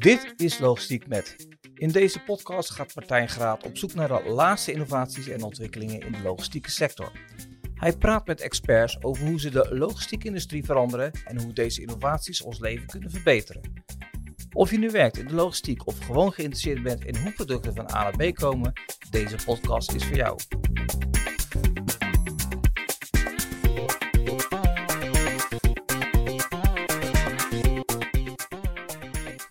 [0.00, 1.36] Dit is Logistiek Met.
[1.74, 6.12] In deze podcast gaat Martijn Graat op zoek naar de laatste innovaties en ontwikkelingen in
[6.12, 7.12] de logistieke sector.
[7.74, 12.42] Hij praat met experts over hoe ze de logistieke industrie veranderen en hoe deze innovaties
[12.42, 13.62] ons leven kunnen verbeteren.
[14.52, 17.90] Of je nu werkt in de logistiek of gewoon geïnteresseerd bent in hoe producten van
[17.94, 18.72] A naar B komen,
[19.10, 20.38] deze podcast is voor jou.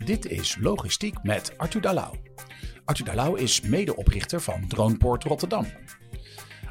[0.09, 2.15] Dit is Logistiek met Arthur Dalau.
[2.85, 5.65] Arthur Dalau is medeoprichter van Droneport Rotterdam.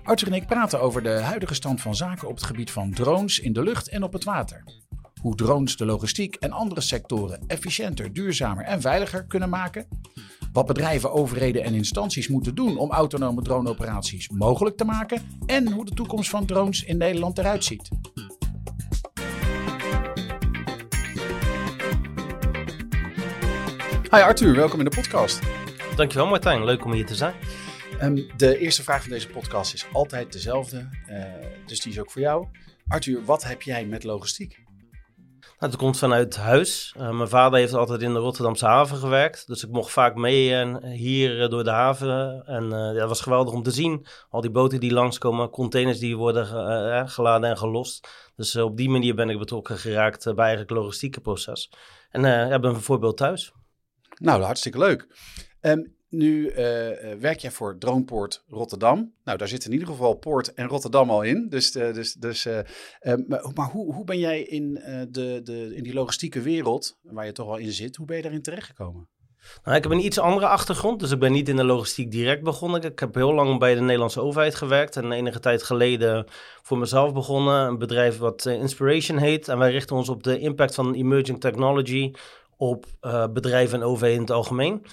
[0.02, 3.38] Arthur en ik praten over de huidige stand van zaken op het gebied van drones
[3.38, 4.64] in de lucht en op het water.
[5.20, 9.88] Hoe drones de logistiek en andere sectoren efficiënter, duurzamer en veiliger kunnen maken.
[10.52, 15.22] Wat bedrijven, overheden en instanties moeten doen om autonome droneoperaties mogelijk te maken.
[15.46, 17.88] En hoe de toekomst van drones in Nederland eruit ziet.
[24.10, 25.42] Hi Arthur, welkom in de podcast.
[25.96, 27.34] Dankjewel Martijn, leuk om hier te zijn.
[28.02, 31.24] Um, de eerste vraag van deze podcast is altijd dezelfde, uh,
[31.66, 32.46] dus die is ook voor jou.
[32.86, 34.62] Arthur, wat heb jij met logistiek?
[35.40, 36.94] Nou, het komt vanuit huis.
[36.98, 39.46] Uh, mijn vader heeft altijd in de Rotterdamse haven gewerkt.
[39.46, 42.42] Dus ik mocht vaak mee uh, hier door de haven.
[42.46, 44.06] En ja, dat was geweldig om te zien.
[44.30, 46.46] Al die boten die langskomen, containers die worden
[47.08, 48.08] geladen en gelost.
[48.36, 51.72] Dus op die manier ben ik betrokken geraakt bij eigenlijk het logistieke proces.
[52.10, 53.52] En ik ben bijvoorbeeld thuis.
[54.18, 55.06] Nou, hartstikke leuk.
[55.60, 56.56] Um, nu uh,
[57.18, 59.12] werk jij voor Dronepoort Rotterdam.
[59.24, 61.46] Nou, daar zit in ieder geval Poort en Rotterdam al in.
[61.48, 62.58] Dus, uh, dus, dus, uh,
[63.26, 64.74] maar, maar hoe, hoe ben jij in,
[65.10, 68.22] de, de, in die logistieke wereld, waar je toch al in zit, hoe ben je
[68.22, 69.08] daarin terechtgekomen?
[69.64, 72.42] Nou, ik heb een iets andere achtergrond, dus ik ben niet in de logistiek direct
[72.42, 72.82] begonnen.
[72.82, 76.26] Ik heb heel lang bij de Nederlandse overheid gewerkt en enige tijd geleden
[76.62, 77.66] voor mezelf begonnen.
[77.66, 79.48] Een bedrijf wat Inspiration heet.
[79.48, 82.12] En wij richten ons op de impact van emerging technology
[82.58, 84.84] op uh, bedrijven en OV in het algemeen.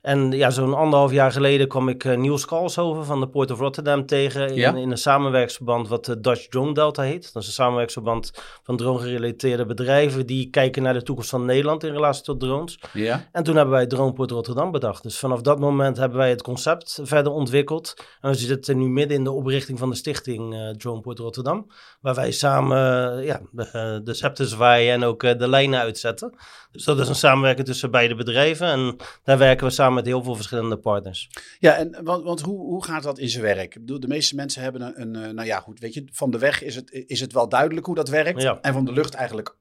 [0.00, 3.58] En ja, zo'n anderhalf jaar geleden kwam ik uh, Niels Kalshoven van de Port of
[3.58, 4.74] Rotterdam tegen in, ja?
[4.74, 7.32] in een samenwerksverband wat de Dutch Drone Delta heet.
[7.32, 8.32] Dat is een samenwerksverband
[8.62, 12.78] van drone-gerelateerde bedrijven die kijken naar de toekomst van Nederland in relatie tot drones.
[12.92, 13.28] Ja?
[13.32, 15.02] En toen hebben wij Droneport Rotterdam bedacht.
[15.02, 17.94] Dus vanaf dat moment hebben wij het concept verder ontwikkeld.
[18.20, 21.70] En we zitten nu midden in de oprichting van de stichting uh, Droneport Rotterdam,
[22.00, 22.78] waar wij samen
[23.24, 26.34] ja, de, de scepter zwaaien en ook de lijnen uitzetten.
[26.72, 30.22] Dus dat is een samenwerking tussen beide bedrijven en daar werken we samen met heel
[30.22, 31.30] veel verschillende partners.
[31.58, 33.74] Ja, en want, want hoe, hoe gaat dat in zijn werk?
[33.74, 36.30] Ik bedoel, de meeste mensen hebben een, een, eh, nou ja, goed, weet je, van
[36.30, 38.42] de weg is het, is het wel duidelijk hoe dat werkt.
[38.42, 38.58] Ja.
[38.60, 39.56] En van de lucht eigenlijk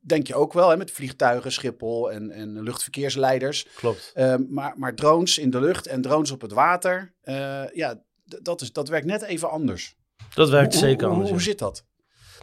[0.00, 3.66] denk je ook wel, hè, met vliegtuigen, Schiphol en, en luchtverkeersleiders.
[3.74, 4.12] Klopt.
[4.14, 8.60] Uh, maar, maar drones in de lucht en drones op het water, uh, ja, dat,
[8.60, 9.96] is, dat werkt net even anders.
[10.34, 11.30] Dat werkt hoe, zeker hoe, anders.
[11.30, 11.84] Hoe, hoe zit dat?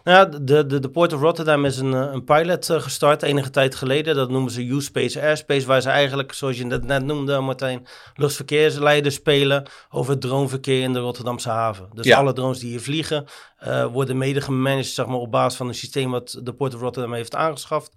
[0.08, 3.76] Nou, de, de, de Port of Rotterdam is een, een pilot uh, gestart enige tijd
[3.76, 4.16] geleden.
[4.16, 9.64] Dat noemen ze U-Space Airspace, waar ze eigenlijk, zoals je net noemde, Martijn, luchtverkeersleiders spelen
[9.90, 11.90] over het droneverkeer in de Rotterdamse haven.
[11.94, 12.18] Dus Ja.
[12.18, 13.26] alle drones die hier vliegen,
[13.68, 16.82] uh, worden mede gemanaged zeg maar, op basis van een systeem wat de Port of
[16.82, 17.92] Rotterdam heeft aangeschaft.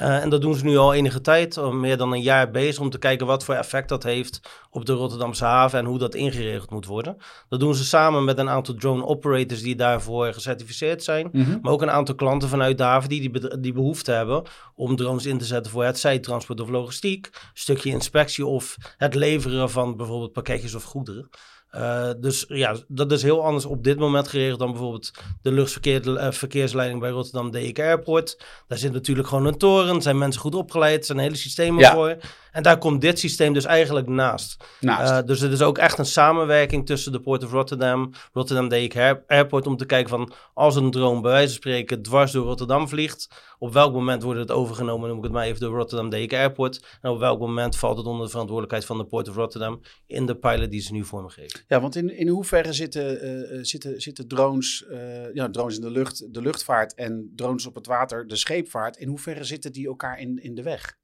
[0.00, 2.80] Uh, en dat doen ze nu al enige tijd, al meer dan een jaar bezig,
[2.80, 4.40] om te kijken wat voor effect dat heeft
[4.70, 7.16] op de Rotterdamse haven en hoe dat ingeregeld moet worden.
[7.48, 11.28] Dat doen ze samen met een aantal drone operators die daarvoor gecertificeerd zijn.
[11.32, 11.58] Mhm.
[11.62, 14.42] Maar ook een aantal klanten vanuit de haven die, die, die behoefte hebben
[14.74, 19.70] om drones in te zetten voor het zijtransport of logistiek, stukje inspectie of het leveren
[19.70, 21.30] van bijvoorbeeld pakketjes of goederen.
[21.76, 25.10] Uh, dus ja, dat is heel anders op dit moment geregeld dan bijvoorbeeld
[25.42, 28.38] de luchtverkeersleiding bij Rotterdam DK Airport.
[28.68, 31.94] Daar zit natuurlijk gewoon een toren, zijn mensen goed opgeleid, zijn hele systemen Ja.
[31.94, 32.16] voor.
[32.54, 34.64] En daar komt dit systeem dus eigenlijk naast.
[34.80, 35.12] Naast.
[35.12, 39.24] Uh, dus het is ook echt een samenwerking tussen de Port of Rotterdam, Rotterdam Air-
[39.26, 42.88] Airport, om te kijken van als een drone bij wijze van spreken dwars door Rotterdam
[42.88, 43.28] vliegt,
[43.58, 46.98] op welk moment wordt het overgenomen, noem ik het maar even, door Rotterdam DK Airport.
[47.00, 50.26] En op welk moment valt het onder de verantwoordelijkheid van de Port of Rotterdam in
[50.26, 51.60] de pilot die ze nu vormgeven.
[51.68, 55.90] Ja, want in, in hoeverre zitten, uh, zitten, zitten drones, uh, ja, drones in de
[55.90, 60.20] lucht, de luchtvaart en drones op het water, de scheepvaart, in hoeverre zitten die elkaar
[60.20, 60.96] in, in de weg?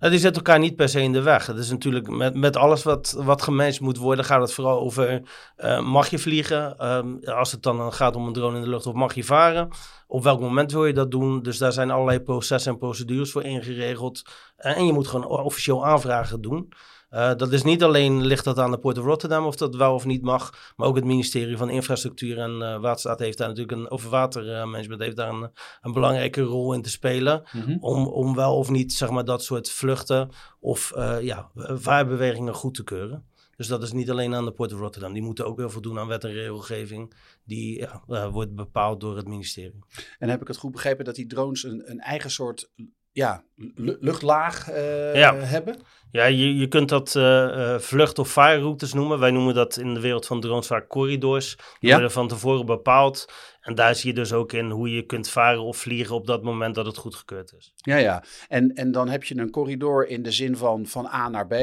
[0.00, 1.46] Nou, die zetten elkaar niet per se in de weg.
[1.46, 5.22] Het is natuurlijk met, met alles wat, wat gemanaged moet worden, gaat het vooral over:
[5.58, 6.86] uh, mag je vliegen?
[6.86, 9.68] Um, als het dan gaat om een drone in de lucht, of mag je varen?
[10.06, 11.42] Op welk moment wil je dat doen?
[11.42, 14.22] Dus daar zijn allerlei processen en procedures voor ingeregeld.
[14.58, 16.72] Uh, en je moet gewoon officieel aanvragen doen.
[17.10, 19.94] Uh, dat is niet alleen ligt dat aan de Port of Rotterdam of dat wel
[19.94, 23.78] of niet mag, maar ook het ministerie van Infrastructuur en uh, Waterstaat heeft daar natuurlijk
[23.78, 27.42] een, of watermanagement heeft daar een, een belangrijke rol in te spelen.
[27.52, 27.76] Mhm.
[27.80, 30.30] Om, om wel of niet zeg maar dat soort vluchten
[30.60, 33.28] of uh, ja, vaarbewegingen goed te keuren.
[33.56, 35.12] Dus dat is niet alleen aan de Port of Rotterdam.
[35.12, 37.14] Die moeten ook weer voldoen aan wet en regelgeving.
[37.44, 39.84] Die ja, wordt bepaald door het ministerie.
[40.18, 42.70] En heb ik het goed begrepen dat die drones een, een eigen soort
[43.12, 45.34] ja, lu- luchtlaag eh, Ja.
[45.34, 45.76] hebben?
[46.12, 49.18] Ja, je, je kunt dat eh, eh, vlucht- of vaarroutes noemen.
[49.18, 51.56] Wij noemen dat in de wereld van drones vaak corridors.
[51.56, 51.92] Die Ja.
[51.92, 53.32] worden van tevoren bepaald.
[53.60, 56.42] En daar zie je dus ook in hoe je kunt varen of vliegen op dat
[56.42, 57.72] moment dat het goedgekeurd is.
[57.76, 58.24] Ja, ja.
[58.48, 61.54] En, en dan heb je een corridor in de zin van van A naar B.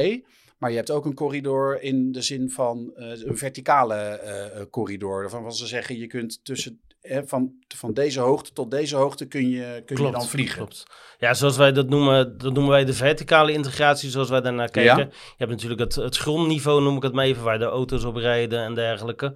[0.58, 5.30] Maar je hebt ook een corridor in de zin van een verticale corridor.
[5.30, 9.82] Van ze zeggen, je kunt tussen van, van deze hoogte tot deze hoogte kun je,
[9.86, 10.56] kun je dan vliegen.
[10.56, 10.86] Klopt.
[11.18, 14.98] Ja, zoals wij dat noemen, dat noemen wij de verticale integratie, zoals wij daarnaar kijken.
[14.98, 15.04] Ja.
[15.12, 18.16] Je hebt natuurlijk het, het grondniveau, noem ik het maar even, waar de auto's op
[18.16, 19.34] rijden en dergelijke.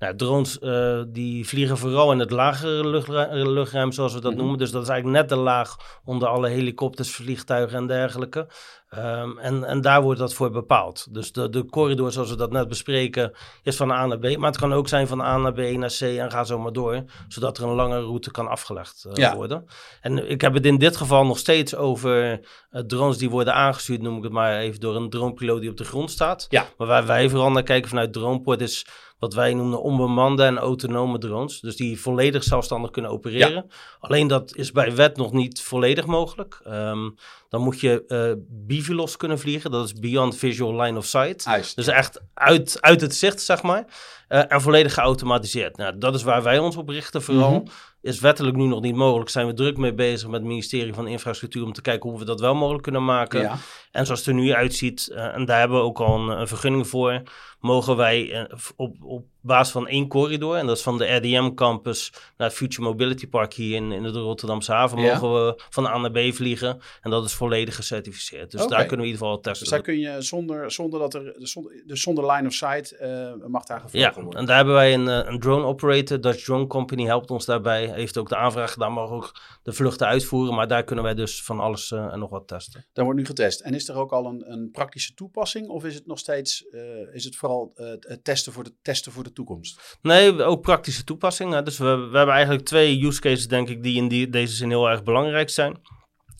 [0.00, 4.40] Nou, drones eh, die vliegen vooral in het lagere luchtru- luchtruim, zoals we dat Mhm.
[4.40, 4.58] noemen.
[4.58, 8.46] Dus dat is eigenlijk net de laag onder alle helikopters, vliegtuigen en dergelijke.
[8.88, 11.06] Ehm, en, en daar wordt dat voor bepaald.
[11.14, 13.32] Dus de, de corridor, zoals we dat net bespreken,
[13.62, 14.36] is van A naar B.
[14.36, 16.72] Maar het kan ook zijn van A naar B naar C en ga zo maar
[16.72, 17.04] door.
[17.28, 19.36] Zodat er een lange route kan afgelegd eh, Ja.
[19.36, 19.66] worden.
[20.00, 24.02] En ik heb het in dit geval nog steeds over eh, drones die worden aangestuurd,
[24.02, 26.46] noem ik het maar even, door een dronepiloot die op de grond staat.
[26.48, 26.66] Ja.
[26.76, 28.86] Maar waar wij vooral naar kijken vanuit Droneport is
[29.20, 31.60] wat wij noemen onbemande en autonome drones.
[31.60, 33.70] Dus die volledig zelfstandig kunnen opereren.
[34.00, 36.60] Alleen dat is bij wet nog niet volledig mogelijk.
[36.64, 37.10] Ehm,
[37.50, 39.70] dan moet je eh BVLOS kunnen vliegen.
[39.70, 41.44] Dat is Beyond Visual Line of Sight.
[41.44, 41.76] Juist.
[41.76, 43.84] Dus echt uit, uit het zicht, zeg maar.
[44.28, 45.76] Eh, en volledig geautomatiseerd.
[45.76, 47.60] Nou, dat is waar wij ons op richten vooral.
[47.60, 47.70] Mhm.
[48.00, 49.30] Is wettelijk nu nog niet mogelijk.
[49.30, 51.64] Zijn we druk mee bezig met het ministerie van Infrastructuur...
[51.64, 53.40] om te kijken hoe we dat wel mogelijk kunnen maken.
[53.40, 53.56] Ja.
[53.90, 56.48] En zoals het er nu uitziet, eh, en daar hebben we ook al een, een
[56.48, 57.22] vergunning voor...
[57.60, 60.56] mogen wij op, op basis van één corridor...
[60.56, 63.54] en dat is van de RDM campus naar het Future Mobility Park...
[63.54, 65.12] hier in, in de Rotterdamse haven, Ja.
[65.12, 66.80] mogen we van A naar B vliegen.
[67.00, 68.50] En dat is volledig gecertificeerd.
[68.50, 69.60] Dus daar kunnen we in ieder geval testen.
[69.60, 73.32] Dus daar kun je zonder, zonder dat er, zonder, dus zonder line of sight, eh,
[73.46, 74.40] mag daar gevlogen Ja, worden.
[74.40, 76.20] en daar hebben wij een, eh, een drone operator.
[76.20, 77.86] Dutch Drone Company helpt ons daarbij.
[77.86, 80.54] Heeft ook de aanvraag gedaan, mag ook de vluchten uitvoeren.
[80.54, 82.86] Maar daar kunnen wij dus van alles eh, en nog wat testen.
[82.92, 83.60] Dan wordt nu getest.
[83.60, 85.68] En is er ook al een, een praktische toepassing?
[85.68, 86.64] Of is het nog steeds,
[87.12, 89.98] is het vooral het testen voor de, testen voor de toekomst?
[90.02, 91.64] Nee, ook praktische toepassingen.
[91.64, 94.68] Dus we, we hebben eigenlijk twee use cases, denk ik, die in die, deze zin
[94.68, 95.76] heel erg belangrijk zijn.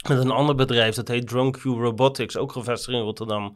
[0.08, 3.55] Met een ander bedrijf, dat heet DroneQ Robotics, ook gevestigd in Rotterdam.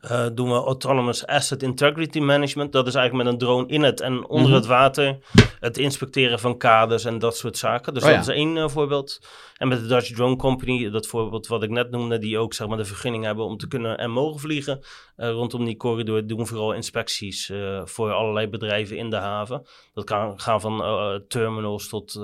[0.00, 2.72] eh, doen we Autonomous Asset Integrity Management.
[2.72, 4.54] Dat is eigenlijk met een drone in het en onder Mhm.
[4.56, 5.18] het water.
[5.60, 7.94] Het inspecteren van kaders en dat soort zaken.
[7.94, 8.32] Dus Oh dat ja.
[8.32, 9.20] is één eh, voorbeeld.
[9.56, 12.66] En met de Dutch Drone Company, dat voorbeeld wat ik net noemde, die ook zeg
[12.68, 14.80] maar, de vergunning hebben om te kunnen en mogen vliegen.
[15.16, 17.52] eh, rondom die corridor doen we vooral inspecties
[17.84, 19.66] voor allerlei bedrijven in de haven.
[19.94, 20.82] Dat kan gaan van
[21.28, 22.20] terminals tot,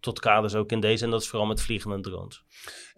[0.00, 1.04] tot kaders ook in deze.
[1.04, 2.42] En dat is vooral met vliegende drones.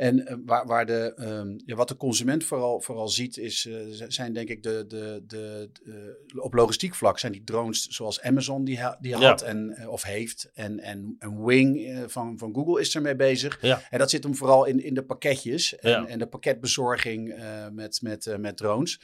[0.03, 4.07] En eh, waar, waar de, ehm, ja, wat de consument vooral, vooral ziet, is, eh,
[4.09, 8.65] zijn denk ik de, de, de, de- op logistiek vlak zijn die drones zoals Amazon
[8.65, 9.29] die, ha- die Ja.
[9.29, 10.51] had en, eh, of heeft.
[10.55, 13.59] En, en, en Wing eh, van, van Google is ermee bezig.
[13.61, 13.83] Ja.
[13.91, 18.03] En dat zit hem vooral in, in de pakketjes en, en de pakketbezorging eh, met,
[18.03, 19.01] met, eh, met drones.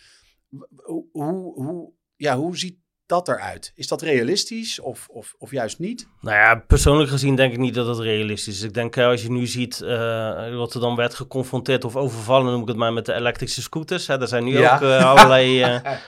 [0.76, 2.76] Hoe, hoe, ja, hoe ziet
[3.08, 3.72] dat eruit?
[3.74, 6.08] Is dat realistisch of, of, of juist niet?
[6.20, 8.62] Nou ja, persoonlijk gezien denk ik niet dat het realistisch is.
[8.62, 12.68] Ik denk eh, als je nu ziet, eh Rotterdam werd geconfronteerd of overvallen, noem ik
[12.68, 14.06] het maar, met de elektrische scooters.
[14.06, 14.18] Hè.
[14.18, 14.74] Daar zijn nu Ja.
[14.74, 15.56] ook eh, allerlei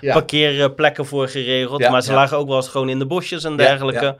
[0.00, 0.12] Ja.
[0.12, 1.80] parkeerplekken voor geregeld.
[1.80, 4.16] Ja, maar ze lagen ook wel eens gewoon in de bosjes en dergelijke.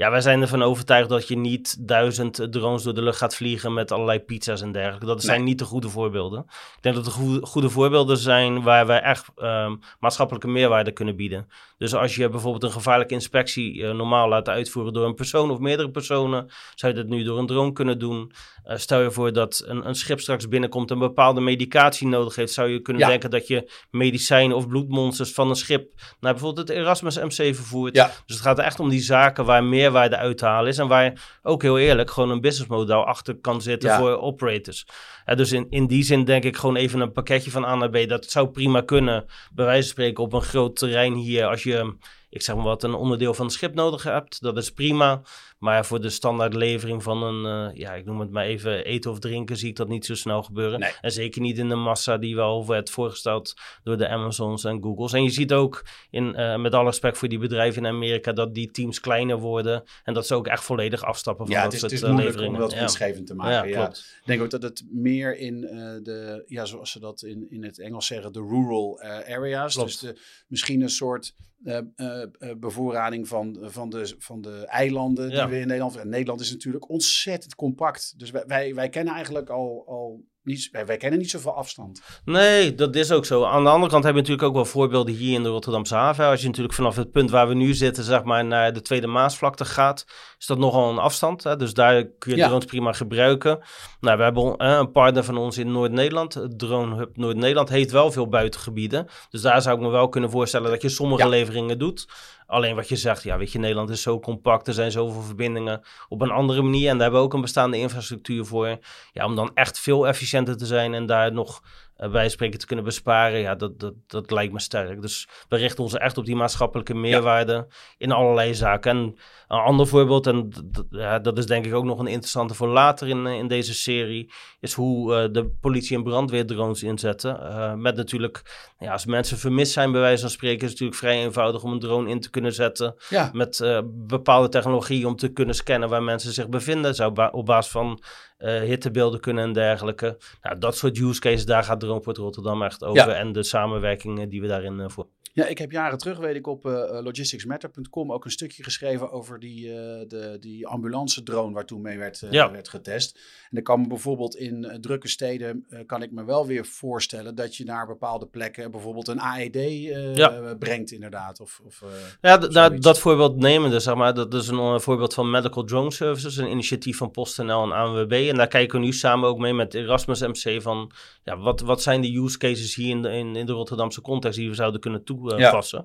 [0.00, 3.74] Ja, wij zijn ervan overtuigd dat je niet duizend drones door de lucht gaat vliegen
[3.74, 5.06] met allerlei pizza's en dergelijke.
[5.06, 5.48] Dat zijn Nee.
[5.48, 6.40] niet de goede voorbeelden.
[6.48, 11.16] Ik denk dat de goede, goede voorbeelden zijn waar wij echt ehm, maatschappelijke meerwaarde kunnen
[11.16, 11.48] bieden.
[11.78, 15.58] Dus als je bijvoorbeeld een gevaarlijke inspectie eh, normaal laat uitvoeren door een persoon of
[15.58, 18.32] meerdere personen, zou je dat nu door een drone kunnen doen.
[18.64, 22.52] Eh, stel je voor dat een, een schip straks binnenkomt en bepaalde medicatie nodig heeft,
[22.52, 23.08] zou je kunnen Ja.
[23.08, 27.94] denken dat je medicijnen of bloedmonsters van een schip naar bijvoorbeeld het Erasmus MC vervoert.
[27.96, 28.06] Ja.
[28.26, 30.78] Dus het gaat er echt om die zaken waar meerwaarde uit te halen is.
[30.78, 33.98] En waar ook heel eerlijk gewoon een businessmodel achter kan zitten Ja.
[33.98, 34.86] voor operators.
[35.24, 37.90] Ja, dus in, in die zin denk ik gewoon even een pakketje van A naar
[37.90, 38.08] B.
[38.08, 41.46] Dat zou prima kunnen, bij wijze van spreken, op een groot terrein hier.
[41.46, 41.96] Als je,
[42.30, 44.40] ik zeg maar wat, een onderdeel van een schip nodig hebt.
[44.42, 45.22] Dat is prima.
[45.58, 49.18] Maar voor de standaardlevering van een, eh, ja, ik noem het maar even, eten of
[49.18, 50.80] drinken, zie ik dat niet zo snel gebeuren.
[50.80, 50.90] Nee.
[51.00, 55.12] En zeker niet in de massa die wel werd voorgesteld door de Amazons en Googles.
[55.12, 58.54] En je ziet ook, in, eh, met alle respect voor die bedrijven in Amerika, dat
[58.54, 59.82] die teams kleiner worden.
[60.04, 62.18] En dat ze ook echt volledig afstappen van Ja, dat het is, het soort is
[62.18, 62.78] eh, moeilijk om dat Ja.
[62.78, 63.68] winstgevend te Ja, maken.
[63.70, 63.88] Ja.
[63.88, 65.60] Ik denk ook dat het meer in
[66.02, 69.74] de, ja, zoals ze dat in, in het Engels zeggen, de rural areas.
[69.74, 69.88] Klopt.
[69.88, 75.30] Dus de, misschien een soort eh, eh, eh, bevoorrading van, van, de, van de eilanden
[75.30, 75.44] Ja.
[75.44, 75.96] die we in Nederland.
[75.96, 78.14] En Nederland is natuurlijk ontzettend compact.
[78.18, 82.02] Dus wij, wij, wij kennen eigenlijk al, al niet, wij, wij kennen niet zoveel afstand.
[82.24, 83.44] Nee, dat is ook zo.
[83.44, 86.26] Aan de andere kant heb je natuurlijk ook wel voorbeelden hier in de Rotterdamse haven.
[86.26, 89.06] Als je natuurlijk vanaf het punt waar we nu zitten, zeg maar, naar de Tweede
[89.06, 90.04] Maasvlakte gaat,
[90.38, 91.42] is dat nogal een afstand.
[91.44, 91.56] Hè?
[91.56, 92.46] Dus daar kun je Ja.
[92.46, 93.60] drones prima gebruiken.
[94.00, 96.46] Nou, we hebben eh, een partner van ons in Noord-Nederland.
[96.56, 99.06] Drone Hub Noord-Nederland heeft wel veel buitengebieden.
[99.30, 101.28] Dus daar zou ik me wel kunnen voorstellen dat je sommige Ja.
[101.28, 102.08] leveringen doet.
[102.50, 105.82] Alleen wat je zegt, ja, weet je, Nederland is zo compact, er zijn zoveel verbindingen
[106.08, 106.88] op een andere manier.
[106.88, 108.78] En daar hebben we ook een bestaande infrastructuur voor.
[109.12, 111.62] Ja, om dan echt veel efficiënter te zijn en daar nog
[112.10, 113.40] bij spreken te kunnen besparen.
[113.40, 115.02] Ja, dat, dat, dat lijkt me sterk.
[115.02, 117.66] Dus we richten ons echt op die maatschappelijke meerwaarde
[117.98, 118.90] in allerlei zaken.
[118.90, 119.16] En
[119.48, 120.50] een ander voorbeeld, en
[120.90, 123.74] ja, dat is denk ik ook nog een interessante voor later in, eh, in deze
[123.74, 127.40] serie, is hoe eh, de politie en brandweer drones inzetten.
[127.40, 128.42] Eh, met natuurlijk,
[128.78, 131.72] ja, als mensen vermist zijn bij wijze van spreken, is het natuurlijk vrij eenvoudig om
[131.72, 135.88] een drone in te kunnen zetten Ja, met eh, bepaalde technologie om te kunnen scannen
[135.88, 136.94] waar mensen zich bevinden.
[136.94, 140.18] Zou ba- op basis van eh, hittebeelden kunnen en dergelijke.
[140.42, 143.08] Nou, dat soort use cases, daar gaat Droneport Rotterdam echt over.
[143.08, 143.14] Ja.
[143.14, 145.06] En de samenwerkingen die we daarin eh, voor.
[145.32, 149.38] ja, ik heb jaren terug, weet ik, op eh, logisticsmatter.com ook een stukje geschreven over
[149.40, 152.50] die, eh, de, die ambulance drone waar toen mee werd, eh, Ja.
[152.50, 153.18] werd getest.
[153.50, 156.66] En ik kan me bijvoorbeeld in eh, drukke steden, eh, kan ik me wel weer
[156.66, 160.54] voorstellen dat je naar bepaalde plekken bijvoorbeeld een AED eh, Ja.
[160.58, 161.40] brengt inderdaad.
[161.40, 161.88] Of, of, eh,
[162.20, 162.84] Ja, d- daar- Zoiets.
[162.86, 164.14] dat voorbeeld nemen dus, zeg maar.
[164.14, 168.12] Dat is een eh, voorbeeld van Medical Drone Services, een initiatief van PostNL en ANWB.
[168.30, 170.92] En daar kijken we nu samen ook mee met Erasmus MC van,
[171.24, 174.38] ja, wat, wat zijn de use cases hier in de, in, in de Rotterdamse context
[174.38, 175.84] die we zouden kunnen toepassen.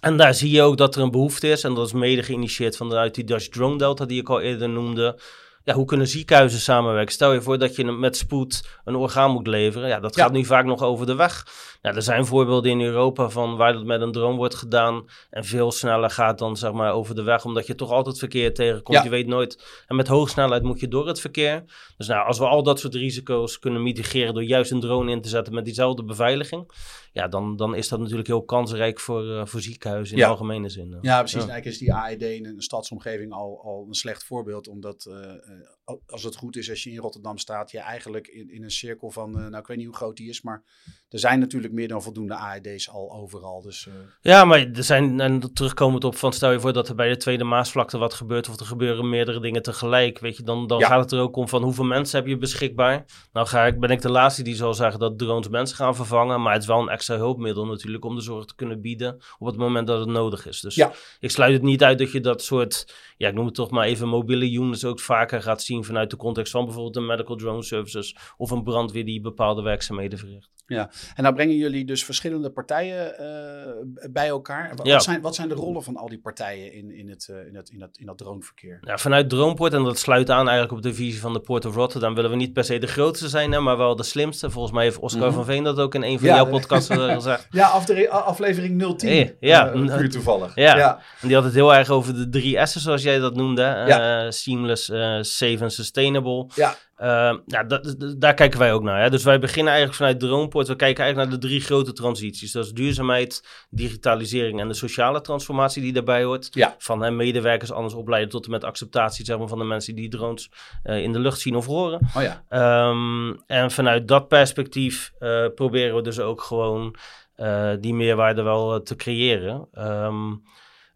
[0.00, 2.76] En daar zie je ook dat er een behoefte is, en dat is mede geïnitieerd
[2.76, 5.18] vanuit die Dutch Drone Delta die ik al eerder noemde.
[5.64, 7.12] Ja, hoe kunnen ziekenhuizen samenwerken?
[7.12, 9.88] Stel je voor dat je met spoed een orgaan moet leveren.
[9.88, 10.22] Ja, dat Ja.
[10.22, 11.46] gaat nu vaak nog over de weg.
[11.84, 15.04] Nou, er zijn voorbeelden in Europa van waar dat met een drone wordt gedaan.
[15.30, 17.44] En veel sneller gaat dan zeg maar over de weg.
[17.44, 18.98] Omdat je toch altijd verkeer tegenkomt.
[18.98, 19.04] Ja.
[19.04, 19.82] Je weet nooit.
[19.86, 21.64] En met hoge snelheid moet je door het verkeer.
[21.96, 25.20] Dus nou, als we al dat soort risico's kunnen mitigeren door juist een drone in
[25.20, 26.70] te zetten met diezelfde beveiliging.
[27.12, 30.26] Ja, dan, dan is dat natuurlijk heel kansrijk voor, eh, voor ziekenhuizen in Ja.
[30.26, 30.98] de algemene zin.
[31.00, 31.42] Ja, precies.
[31.42, 31.48] Ja.
[31.48, 34.68] Eigenlijk is die AED in een stadsomgeving al, al een slecht voorbeeld.
[34.68, 38.62] Omdat eh, als het goed is, als je in Rotterdam staat, je eigenlijk in, in
[38.62, 40.62] een cirkel van, eh, nou ik weet niet hoe groot die is, maar
[41.08, 43.62] er zijn natuurlijk meer dan voldoende AED's al overal.
[43.62, 46.94] Dus eh, Ja, maar er zijn, en terugkomend op van stel je voor dat er
[46.94, 50.66] bij de Tweede Maasvlakte wat gebeurt, of er gebeuren meerdere dingen tegelijk, weet je, dan,
[50.66, 50.86] dan Ja.
[50.86, 53.04] gaat het er ook om van hoeveel mensen heb je beschikbaar.
[53.32, 56.42] Nou ga ik, ben ik de laatste die zal zeggen dat drones mensen gaan vervangen,
[56.42, 59.46] maar het is wel een extra hulpmiddel natuurlijk om de zorg te kunnen bieden op
[59.46, 60.60] het moment dat het nodig is.
[60.60, 60.92] Dus Ja.
[61.20, 63.86] ik sluit het niet uit dat je dat soort, ja ik noem het toch maar
[63.86, 67.62] even mobiele units ook vaker gaat zien vanuit de context van bijvoorbeeld een medical drone
[67.62, 70.52] services of een brandweer die bepaalde werkzaamheden verricht.
[70.66, 74.72] En nou brengen jullie dus verschillende partijen eh, bij elkaar.
[74.76, 74.98] Wat, Ja.
[74.98, 77.68] zijn, wat zijn de rollen van al die partijen in, in, het, eh, in, het,
[77.70, 78.78] in, dat, in dat droneverkeer?
[78.80, 81.74] Ja, vanuit Droneport, en dat sluit aan eigenlijk op de visie van de Port of
[81.74, 84.50] Rotterdam, willen we niet per se de grootste zijn, hè, maar wel de slimste.
[84.50, 85.34] Volgens mij heeft Oscar Mhm.
[85.34, 87.46] van Veen dat ook in een van Ja, jouw podcasts eh, gezegd.
[87.50, 87.66] Ja,
[88.08, 89.08] aflevering 010.
[89.10, 89.64] Eh, ja.
[89.96, 90.54] puur toevallig.
[90.54, 90.98] Ja.
[91.20, 93.62] En die had het heel erg over de drie S's, zoals jij dat noemde.
[93.62, 94.30] Ja.
[94.30, 94.84] seamless,
[95.20, 96.46] safe en sustainable.
[96.54, 96.76] Ja.
[96.96, 99.02] Eh, ja, dat, daar kijken wij ook naar.
[99.02, 99.10] Hè.
[99.10, 100.68] Dus wij beginnen eigenlijk vanuit Droneport.
[100.68, 102.52] We kijken eigenlijk naar de drie grote transities.
[102.52, 106.48] Dat is duurzaamheid, digitalisering en de sociale transformatie die daarbij hoort.
[106.50, 106.74] Ja.
[106.78, 110.08] Van hè, medewerkers anders opleiden tot en met acceptatie zeg maar, van de mensen die
[110.08, 110.50] drones
[110.82, 112.00] eh, in de lucht zien of horen.
[112.16, 112.44] Oh ja.
[112.48, 116.96] Ehm, en vanuit dat perspectief eh, proberen we dus ook gewoon
[117.34, 119.68] eh, die meerwaarde wel te creëren.
[119.72, 120.34] Ehm,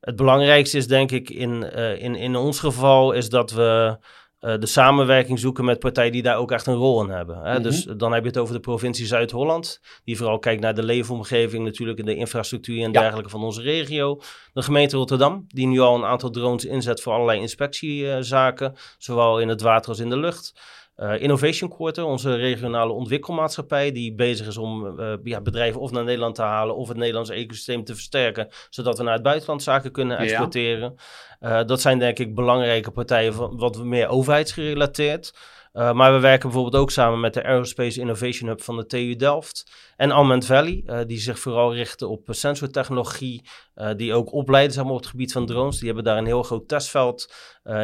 [0.01, 3.99] het belangrijkste is denk ik in, in, in ons geval is dat we
[4.41, 7.39] de samenwerking zoeken met partijen die daar ook echt een rol in hebben.
[7.43, 7.53] Hè?
[7.53, 7.63] Mhm.
[7.63, 11.65] Dus dan heb je het over de provincie Zuid-Holland, die vooral kijkt naar de leefomgeving,
[11.65, 13.01] natuurlijk en de infrastructuur en Ja.
[13.01, 14.21] dergelijke van onze regio.
[14.53, 19.49] De gemeente Rotterdam, die nu al een aantal drones inzet voor allerlei inspectiezaken, zowel in
[19.49, 20.61] het water als in de lucht.
[20.99, 26.05] Eh, Innovation Quarter, onze regionale ontwikkelmaatschappij, die bezig is om eh, ja, bedrijven of naar
[26.05, 29.93] Nederland te halen of het Nederlandse ecosysteem te versterken, zodat we naar het buitenland zaken
[29.93, 30.23] kunnen Ja.
[30.23, 30.95] exporteren.
[31.41, 35.35] Eh, dat zijn denk ik belangrijke partijen, van, wat meer overheidsgerelateerd.
[35.73, 39.17] Eh, maar we werken bijvoorbeeld ook samen met de Aerospace Innovation Hub van de TU
[39.17, 43.45] Delft en Almond Valley, eh, die zich vooral richten op sensortechnologie,
[43.75, 45.77] eh, die ook opleiden zeg maar, op het gebied van drones.
[45.77, 47.33] Die hebben daar een heel groot testveld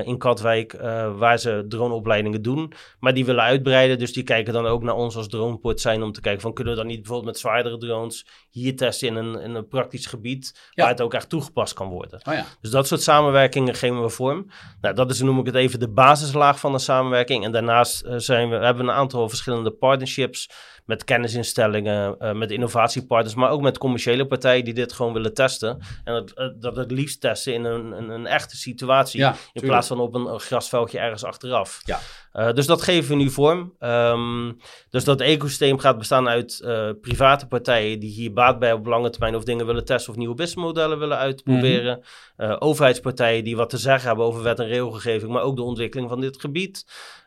[0.05, 0.73] in Katwijk,
[1.17, 2.73] waar ze droneopleidingen doen.
[2.99, 6.13] Maar die willen uitbreiden, dus die kijken dan ook naar ons als droneport zijn om
[6.13, 9.41] te kijken van kunnen we dan niet bijvoorbeeld met zwaardere drones hier testen in een,
[9.41, 10.83] in een praktisch gebied Ja.
[10.83, 12.21] waar het ook echt toegepast kan worden.
[12.29, 12.45] Oh ja.
[12.61, 14.47] Dus dat soort samenwerkingen geven we vorm.
[14.81, 17.45] Nou, dat is, noem ik het even, de basislaag van de samenwerking.
[17.45, 20.51] En daarnaast eh, zijn we, hebben we een aantal verschillende partnerships
[20.85, 25.79] met kennisinstellingen, uh, met innovatiepartners, maar ook met commerciële partijen die dit gewoon willen testen.
[26.05, 30.01] En dat, dat het liefst testen in een, een, een echte situatie, in plaats van
[30.01, 31.81] op een grasveldje ergens achteraf.
[31.85, 32.01] Ja.
[32.33, 33.75] Uh, dus dat geven we nu vorm.
[33.81, 34.57] Um,
[34.91, 39.11] dus dat ecosysteem gaat bestaan uit uh, private partijen die hier baat bij op lange
[39.11, 41.97] termijn of dingen willen testen of nieuwe businessmodellen willen uitproberen.
[41.97, 42.03] Mm
[42.37, 42.51] -hmm.
[42.51, 46.09] uh, overheidspartijen die wat te zeggen hebben over wet en regelgeving, maar ook de ontwikkeling
[46.09, 46.85] van dit gebied.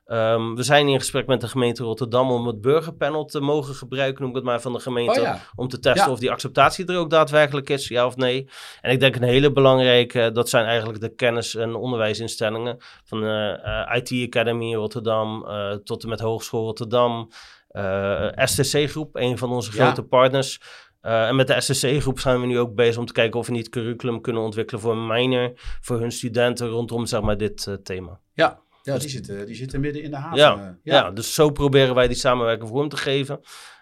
[0.08, 4.22] Um, we zijn in gesprek met de gemeente Rotterdam om het burgerpanel te mogen gebruiken,
[4.22, 5.20] noem ik het maar, van de gemeente.
[5.20, 5.42] Oh ja.
[5.56, 6.12] Om te testen ja.
[6.12, 8.50] of die acceptatie er ook daadwerkelijk is, ja of nee.
[8.82, 12.78] En ik denk een hele belangrijke, dat zijn eigenlijk de kennis- en onderwijsinstellingen.
[13.04, 17.30] Van de uh, IT Academy in Rotterdam uh, tot en met Hogeschool Rotterdam.
[17.72, 20.60] Uh, STC-groep, een van onze grote partners.
[21.02, 23.52] Uh, en met de SSC-groep zijn we nu ook bezig om te kijken of we
[23.52, 27.76] niet curriculum kunnen ontwikkelen voor een minor, voor hun studenten rondom zeg maar, dit uh,
[27.76, 28.20] thema.
[28.34, 30.38] Ja, ja dus, die, zitten, die zitten midden in de haven.
[30.38, 30.94] Ja, ja.
[30.94, 33.40] ja, dus zo proberen wij die samenwerking vorm te geven.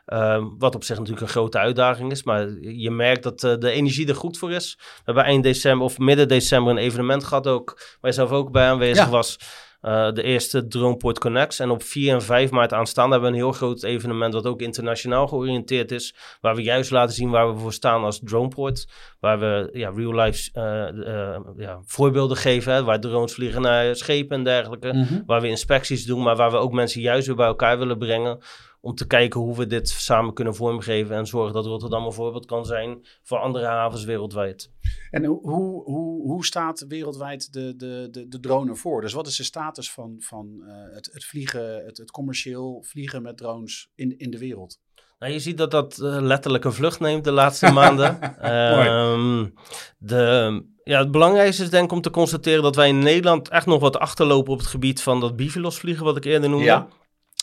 [0.07, 2.24] Uh, wat op zich natuurlijk een grote uitdaging is.
[2.24, 4.75] Maar je merkt dat uh, de energie er goed voor is.
[4.77, 7.74] We hebben eind december of midden december een evenement gehad ook.
[8.01, 9.09] Waar je zelf ook bij aanwezig ja.
[9.09, 9.38] was.
[9.82, 11.60] Uh, de eerste Droneport Connects.
[11.60, 14.62] En op 4 en 5 maart aanstaan hebben we een heel groot evenement wat ook
[14.62, 16.15] internationaal georiënteerd is.
[16.41, 18.88] Waar we juist laten zien waar we voor staan als Droneport.
[19.20, 22.74] Waar we ja, real-life uh, uh, ja, voorbeelden geven.
[22.74, 24.94] Hè, waar drones vliegen naar schepen en dergelijke.
[24.94, 25.24] Mm -hmm.
[25.25, 28.39] Waar we inspecties doen, maar waar we ook mensen juist weer bij elkaar willen brengen
[28.86, 32.46] om te kijken hoe we dit samen kunnen vormgeven en zorgen dat Rotterdam een voorbeeld
[32.46, 34.72] kan zijn voor andere havens wereldwijd.
[35.12, 39.01] En hoe, hoe, hoe staat wereldwijd de, de, de, de drone voor?
[39.01, 43.22] Dus wat is de status van, van uh, het, het vliegen, het, het commercieel vliegen
[43.22, 44.80] met drones in, in de wereld?
[45.20, 48.24] Nou, je ziet dat dat uh, letterlijk een vlucht neemt de laatste maanden.
[48.54, 49.54] um,
[49.98, 53.65] de, ja, het belangrijkste is denk ik om te constateren dat wij in Nederland echt
[53.65, 56.65] nog wat achterlopen op het gebied van dat bivilos vliegen, wat ik eerder noemde.
[56.65, 56.88] Ja.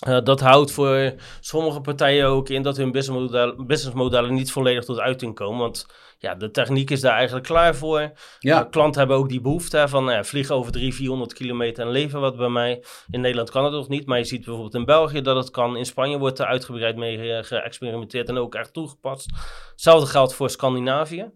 [0.09, 4.99] Uh, dat houdt voor sommige partijen ook in dat hun businessmodellen, businessmodellen niet volledig tot
[4.99, 5.59] uiting komen.
[5.59, 5.87] Want
[6.19, 8.13] ja, de techniek is daar eigenlijk klaar voor.
[8.39, 8.65] Ja.
[8.65, 12.21] Uh, klanten hebben ook die behoefte van uh, vliegen over 300, 400 kilometer en leven
[12.21, 12.85] wat bij mij.
[13.11, 15.77] In Nederland kan het nog niet, maar je ziet bijvoorbeeld in België dat het kan.
[15.77, 19.31] In Spanje wordt er uitgebreid mee geëxperimenteerd en ook echt toegepast.
[19.71, 21.31] Hetzelfde geldt voor Scandinavië.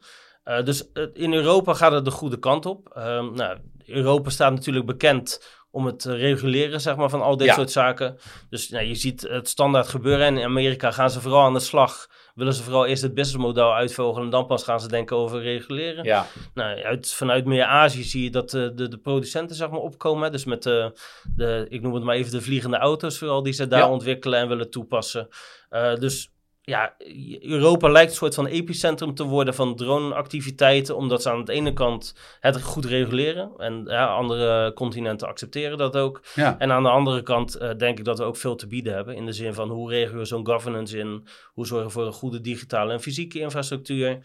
[0.65, 2.89] dus in Europa gaat het de goede kant op.
[2.95, 7.47] Ehm, nou, Europa staat natuurlijk bekend om het te reguleren, zeg maar, van al dit
[7.47, 7.55] ja.
[7.55, 8.19] soort zaken.
[8.51, 10.27] Dus nou, je ziet het standaard gebeuren.
[10.27, 12.09] En in Amerika gaan ze vooral aan de slag.
[12.35, 16.05] Willen ze vooral eerst het businessmodel uitvogelen en dan pas gaan ze denken over reguleren.
[16.05, 16.27] Ja.
[16.55, 20.33] Nou, uit, vanuit meer Azië zie je dat de, de, de producenten zeg maar opkomen.
[20.33, 20.99] Dus met de,
[21.37, 23.91] de, ik noem het maar even de vliegende auto's vooral, die ze daar ja.
[23.91, 25.29] ontwikkelen en willen toepassen.
[25.71, 26.31] Uh, dus
[26.69, 26.95] ja,
[27.41, 31.73] Europa lijkt een soort van epicentrum te worden van droneactiviteiten, omdat ze aan de ene
[31.73, 36.21] kant het goed reguleren en ja, andere continenten accepteren dat ook.
[36.35, 36.59] Ja.
[36.59, 39.17] En aan de andere kant uh, denk ik dat we ook veel te bieden hebben
[39.17, 42.13] in de zin van hoe regelen we zo'n governance in, hoe zorgen we voor een
[42.13, 44.19] goede digitale en fysieke infrastructuur, uh,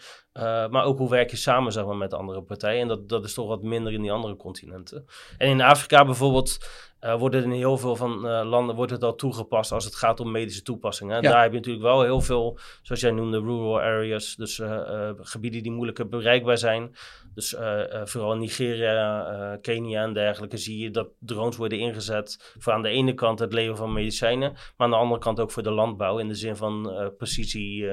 [0.67, 2.81] maar ook hoe werk je samen zeg maar, met andere partijen.
[2.81, 5.05] En dat, dat is toch wat minder in die andere continenten.
[5.37, 6.57] En in Afrika bijvoorbeeld
[7.01, 9.95] uh, wordt het in heel veel van uh, landen wordt het al toegepast als het
[9.95, 11.21] gaat om medische toepassingen.
[11.21, 11.29] Ja.
[11.29, 14.35] Daar heb je natuurlijk wel heel veel, zoals jij noemde, rural areas.
[14.35, 16.95] Dus uh, gebieden die moeilijker bereikbaar zijn.
[17.33, 17.55] Dus
[18.03, 22.89] vooral in Nigeria, Kenia en dergelijke zie je dat drones worden ingezet voor aan de
[22.89, 26.17] ene kant het leveren van medicijnen, maar aan de andere kant ook voor de landbouw
[26.17, 27.89] in de zin van precisie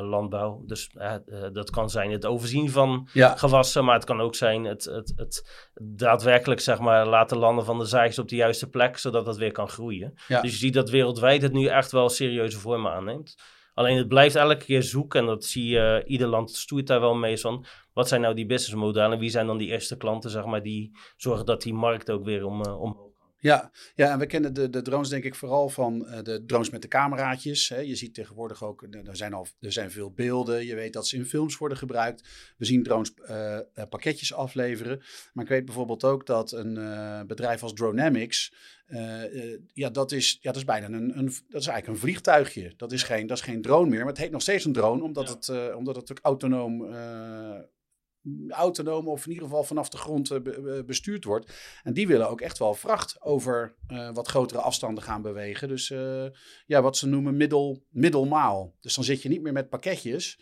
[0.00, 0.62] landbouw.
[0.66, 1.14] Dus uh,
[1.52, 3.36] dat kan zijn het overzien van ja.
[3.36, 7.78] gewassen, maar het kan ook zijn het, het, het daadwerkelijk zeg maar, laten landen van
[7.78, 10.18] de zaadjes op de juiste plek, zodat dat weer kan groeien.
[10.28, 10.40] Ja.
[10.40, 13.36] Dus je ziet dat wereldwijd het nu echt wel serieuze vormen aanneemt.
[13.74, 17.14] Alleen het blijft elke keer zoeken en dat zie je, ieder land stoeit daar wel
[17.14, 17.64] mee van.
[17.92, 19.18] Wat zijn nou die businessmodellen?
[19.18, 22.44] Wie zijn dan die eerste klanten, zeg maar, die zorgen dat die markt ook weer
[22.44, 23.08] om, omhoog
[23.40, 26.70] ja, ja, en we kennen de, de drones denk ik vooral van uh, de drones
[26.70, 27.68] met de cameraatjes.
[27.68, 27.78] Hè.
[27.78, 30.66] Je ziet tegenwoordig ook, er zijn, al, er zijn veel beelden.
[30.66, 32.28] Je weet dat ze in films worden gebruikt.
[32.56, 35.02] We zien drones uh, pakketjes afleveren.
[35.32, 38.52] Maar ik weet bijvoorbeeld ook dat een uh, bedrijf als Dronamics...
[39.72, 42.72] ja, dat is, ja, dat is bijna een, een, dat is eigenlijk een vliegtuigje.
[42.76, 45.02] Dat is geen, dat is geen drone meer, maar het heet nog steeds een drone...
[45.02, 45.54] omdat, ja.
[45.54, 46.86] het, omdat het ook autonoom
[48.48, 50.40] autonoom of in ieder geval vanaf de grond uh,
[50.86, 51.52] bestuurd wordt.
[51.82, 55.68] En die willen ook echt wel vracht over uh, wat grotere afstanden gaan bewegen.
[55.68, 56.26] Dus uh,
[56.66, 58.74] ja, wat ze noemen middel, middelmaal.
[58.80, 60.40] Dus dan zit je niet meer met pakketjes,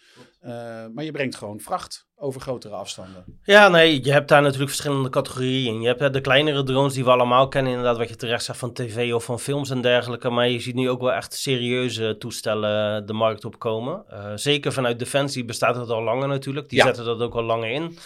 [0.95, 3.25] maar je brengt gewoon vracht over grotere afstanden.
[3.43, 5.81] Ja, nee, je hebt daar natuurlijk verschillende categorieën.
[5.81, 8.73] Je hebt de kleinere drones die we allemaal kennen, inderdaad, wat je terecht zegt van
[8.73, 10.31] tv of van films en dergelijke.
[10.31, 14.05] Maar je ziet nu ook wel echt serieuze toestellen de markt opkomen.
[14.11, 16.69] Uh, zeker vanuit Defensie bestaat het al langer natuurlijk.
[16.69, 16.85] Die ja.
[16.85, 17.99] zetten dat ook al langer in.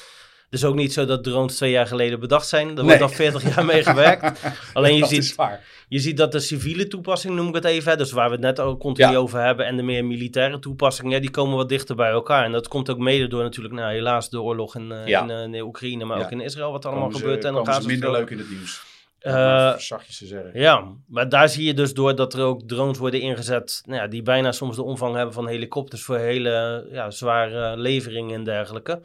[0.50, 2.76] Het is ook niet zo dat drones twee jaar geleden bedacht zijn.
[2.78, 4.40] Er wordt al 40 jaar mee gewerkt.
[4.74, 5.60] Alleen je dat ziet, is waar.
[5.88, 8.40] je ziet dat de civiele toepassing, noem ik het even, hè, dus waar we het
[8.44, 9.16] net ook continu Ja.
[9.16, 12.44] over hebben, en de meer militaire toepassingen, ja, die komen wat dichter bij elkaar.
[12.44, 15.22] En dat komt ook mede door natuurlijk, nou, helaas de oorlog in, eh, Ja.
[15.22, 16.24] in, eh, in de Oekraïne, maar Ja.
[16.24, 17.44] ook in Israël, wat er allemaal Komen ze- gebeurt.
[17.44, 18.82] En komen elkaar ze minder leuk in het nieuws.
[19.18, 20.50] Eh, maar zachtjes te zeggen.
[20.54, 24.06] Ja, maar daar zie je dus door dat er ook drones worden ingezet, nou ja,
[24.08, 29.00] die bijna soms de omvang hebben van helikopters voor hele ja, zware leveringen en dergelijke.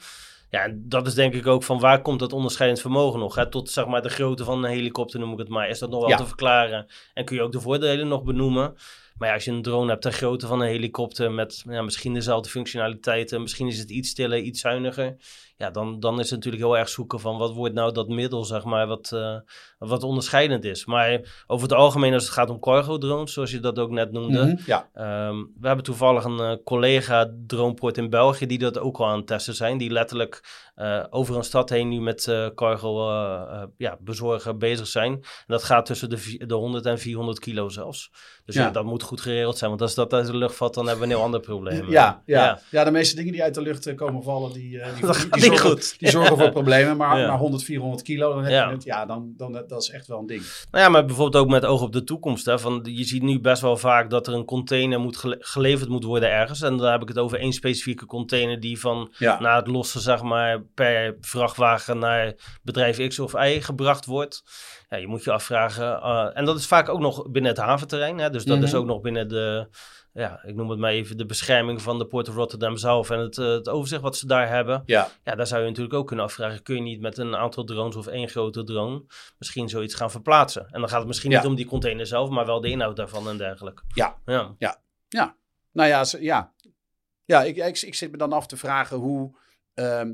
[0.49, 3.36] Ja, en dat is denk ik ook van waar komt dat onderscheidend vermogen nog?
[3.36, 3.49] Hè?
[3.49, 5.69] Tot zeg maar de grootte van een helikopter noem ik het maar.
[5.69, 6.17] Is dat nog wel Ja.
[6.17, 6.88] te verklaren?
[7.13, 8.75] En kun je ook de voordelen nog benoemen?
[9.17, 12.13] Maar ja, als je een drone hebt ter grootte van een helikopter met ja, misschien
[12.13, 15.15] dezelfde functionaliteiten, misschien is het iets stiller, iets zuiniger.
[15.57, 18.43] Ja, dan, dan is het natuurlijk heel erg zoeken van wat wordt nou dat middel,
[18.43, 19.35] zeg maar, wat, eh,
[19.77, 20.85] wat onderscheidend is.
[20.85, 24.11] Maar over het algemeen, als het gaat om cargo drones, zoals je dat ook net
[24.11, 24.43] noemde.
[24.45, 28.97] Mhm, Ja, Ehm, we hebben toevallig een eh, collega droneport in België die dat ook
[28.97, 29.77] al aan het testen zijn.
[29.77, 33.11] Die letterlijk eh, over een stad heen nu met cargo
[33.77, 35.11] ja, bezorgen bezig zijn.
[35.13, 38.11] En dat gaat tussen de, de 100 en 400 kilo zelfs.
[38.45, 38.61] Dus ja.
[38.61, 38.71] Ja.
[38.71, 39.69] dat moet goed geregeld zijn.
[39.69, 41.89] Want als dat uit de lucht valt, dan hebben we een heel ander probleem.
[41.89, 42.43] ja, ja.
[42.45, 42.59] ja.
[42.71, 42.83] ja.
[42.83, 45.99] de meeste dingen die uit de lucht komen vallen, die, die, die niet zorgen, goed.
[45.99, 46.97] die zorgen voor problemen.
[46.97, 47.27] Maar, Ja.
[47.27, 48.67] maar 100, 400 kilo, dan heb Ja.
[48.67, 48.84] je het.
[48.84, 50.41] Ja, dan, dan, dat is echt wel een ding.
[50.71, 52.45] Nou ja, maar bijvoorbeeld ook met oog op de toekomst.
[52.45, 55.89] Hè, van, je ziet nu best wel vaak dat er een container moet gele- geleverd
[55.89, 56.62] moet worden ergens.
[56.62, 59.99] En dan heb ik het over één specifieke container die van Ja, naar het losse,
[59.99, 64.43] zeg maar, per vrachtwagen naar bedrijf X of Y gebracht wordt.
[64.89, 66.01] Ja, je moet je afvragen.
[66.01, 68.17] eh, en dat is vaak ook nog binnen het haventerrein.
[68.17, 68.79] Hè, dus dat is Mhm.
[68.79, 69.67] ook nog binnen de,
[70.17, 73.19] ja, ik noem het maar even, de bescherming van de Port of Rotterdam zelf en
[73.19, 74.84] het, eh, het overzicht wat ze daar hebben.
[74.86, 75.08] ja.
[75.23, 76.63] Ja, daar zou je natuurlijk ook kunnen afvragen.
[76.63, 79.04] Kun je niet met een aantal drones of één grote drone
[79.38, 80.67] misschien zoiets gaan verplaatsen?
[80.71, 81.38] En dan gaat het misschien Ja.
[81.38, 83.84] niet om die container zelf, maar wel de inhoud daarvan en dergelijke.
[83.93, 84.17] Ja.
[84.25, 85.36] Ja.
[85.71, 86.54] Nou ja, ze- ja.
[87.25, 89.38] ja ik, ik, ik zit me dan af te vragen hoe.
[89.73, 90.08] ehm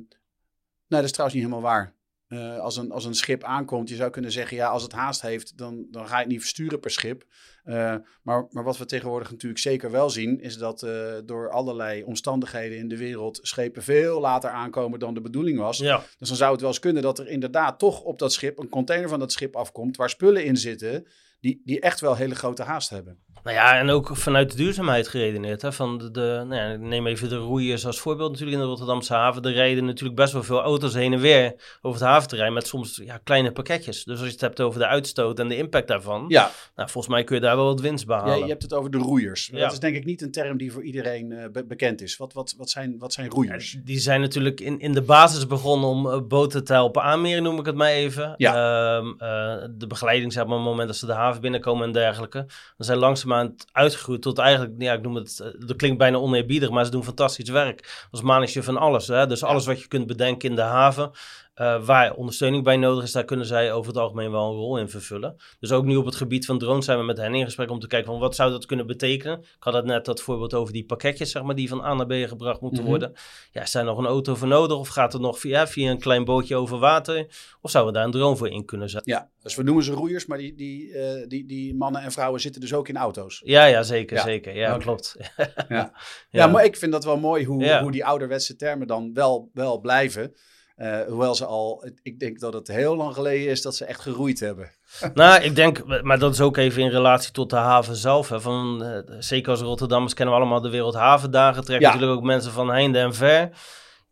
[0.88, 1.96] nou, dat is trouwens niet helemaal waar.
[2.32, 5.22] Eh, als, een, als een schip aankomt, je zou kunnen zeggen: ja, als het haast
[5.22, 7.26] heeft, dan, dan ga je het niet versturen per schip.
[7.64, 12.04] Eh, maar, maar wat we tegenwoordig natuurlijk zeker wel zien, is dat eh, door allerlei
[12.04, 15.78] omstandigheden in de wereld schepen veel later aankomen dan de bedoeling was.
[15.78, 16.04] ja.
[16.18, 18.70] Dus dan zou het wel eens kunnen dat er inderdaad toch op dat schip een
[18.70, 21.08] container van dat schip afkomt, waar spullen in zitten
[21.40, 23.20] die, die echt wel hele grote haast hebben.
[23.44, 25.62] Nou ja, en ook vanuit de duurzaamheid geredeneerd.
[25.62, 25.72] Hè?
[25.72, 29.14] Van de, de, nou ja, neem even de roeiers als voorbeeld natuurlijk in de Rotterdamse
[29.14, 29.44] haven.
[29.44, 33.02] Er rijden natuurlijk best wel veel auto's heen en weer over het haventerrein met soms
[33.04, 34.04] ja, kleine pakketjes.
[34.04, 37.14] Dus als je het hebt over de uitstoot en de impact daarvan, Ja, nou, volgens
[37.14, 38.38] mij kun je daar wel wat winst behalen.
[38.38, 39.50] Ja, je hebt het over de roeiers.
[39.54, 39.60] Ja.
[39.60, 42.18] Dat is denk ik niet een term die voor iedereen eh, be- bekend is.
[42.18, 43.78] Wat, wat, wat, zijn, wat zijn roeiers?
[43.84, 47.60] Die zijn natuurlijk in, in de basis begonnen om eh, boten te helpen aanmeren, noem
[47.60, 48.34] ik het maar even.
[48.38, 48.54] Ja.
[48.98, 51.92] Ehm, eh, de begeleiding, zeg maar, op het moment dat ze de haven binnenkomen en
[51.92, 52.38] dergelijke.
[52.38, 56.70] Dan zijn langzaamaan uitgegroeid tot eigenlijk, ja, ik noem het, eh, dat klinkt bijna oneerbiedig,
[56.70, 58.08] maar ze doen fantastisch werk.
[58.12, 59.08] Als manager van alles.
[59.08, 59.28] Hè?
[59.28, 61.12] Dus alles wat je kunt bedenken in de haven,
[61.54, 64.78] eh, waar ondersteuning bij nodig is, daar kunnen zij over het algemeen wel een rol
[64.78, 65.36] in vervullen.
[65.60, 67.80] Dus ook nu op het gebied van drones zijn we met hen in gesprek om
[67.80, 69.40] te kijken van wat zou dat kunnen betekenen.
[69.40, 72.06] Ik had het net dat voorbeeld over die pakketjes, zeg maar, die van A naar
[72.06, 72.90] B gebracht moeten Mhm.
[72.90, 73.14] worden.
[73.52, 76.00] Ja, is daar nog een auto voor nodig of gaat het nog via, via een
[76.00, 77.26] klein bootje over water?
[77.62, 79.12] Of zouden we daar een drone voor in kunnen zetten?
[79.14, 82.42] Ja, dus we noemen ze roeiers, maar die, die, eh, die, die mannen en vrouwen
[82.42, 83.42] zitten dus ook in auto's.
[83.46, 84.24] Ja, ja, zeker, Ja.
[84.24, 84.56] zeker.
[84.56, 85.16] Ja, klopt.
[85.70, 85.94] Ja.
[86.30, 89.80] Ja, maar ik vind dat wel mooi hoe, hoe die ouderwetse termen dan wel, wel
[89.80, 90.36] blijven.
[90.82, 94.02] Eh, hoewel ze al, ik denk dat het heel lang geleden is dat ze echt
[94.02, 94.70] geroeid hebben.
[95.14, 98.30] Nou, ik denk, maar dat is ook even in relatie tot de haven zelf.
[98.30, 98.42] Hè.
[98.42, 101.64] Van, eh, zeker als Rotterdammers kennen we allemaal de Wereldhavendagen.
[101.64, 101.94] Trekken Ja.
[101.94, 103.50] natuurlijk ook mensen van heinde en ver.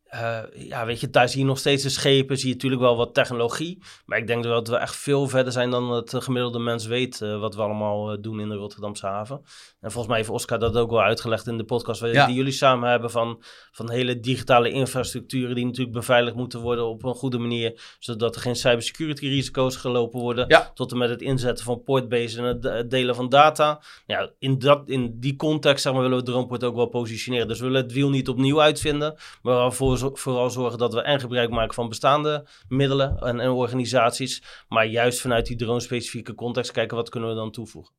[0.03, 2.97] Eh, ja, weet je, daar zie je nog steeds de schepen, zie je natuurlijk wel
[2.97, 3.83] wat technologie.
[4.05, 7.55] Maar ik denk dat we echt veel verder zijn dan het gemiddelde mens weet wat
[7.55, 9.41] we allemaal doen in de Rotterdamse haven.
[9.81, 12.25] En volgens mij heeft Oscar dat ook wel uitgelegd in de podcast Ja.
[12.25, 17.03] die jullie samen hebben van, van hele digitale infrastructuren die natuurlijk beveiligd moeten worden op
[17.03, 17.95] een goede manier.
[17.99, 20.45] Zodat er geen cybersecurity risico's gelopen worden.
[20.47, 20.71] Ja.
[20.73, 23.81] Tot en met het inzetten van portbase en het, het delen van data.
[24.05, 27.47] Ja, in, dat, in die context zeg maar, willen we Droneport ook wel positioneren.
[27.47, 29.15] Dus we willen het wiel niet opnieuw uitvinden.
[29.41, 34.43] Maar voor, vooral zorgen dat we en gebruik maken van bestaande middelen en, en organisaties.
[34.67, 37.93] Maar juist vanuit die drone-specifieke context kijken wat kunnen we dan toevoegen.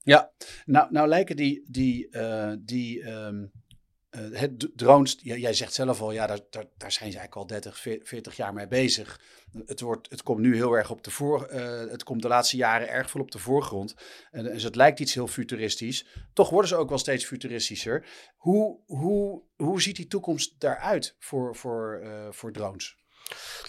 [0.65, 3.45] Nou, nou lijken die, die, eh, die ehm,
[4.11, 7.35] eh, het drones, ja, jij zegt zelf al, ja, daar, daar, daar zijn ze eigenlijk
[7.37, 9.21] al 30, 40 jaar mee bezig.
[9.67, 12.57] Het, wordt, het komt nu heel erg op de voor, eh, het komt de laatste
[12.57, 13.95] jaren erg veel op de voorgrond.
[14.31, 16.07] En, dus het lijkt iets heel futuristisch.
[16.33, 18.07] Toch worden ze ook wel steeds futuristischer.
[18.37, 22.99] Hoe, hoe, hoe ziet die toekomst daaruit voor, voor, voor drones?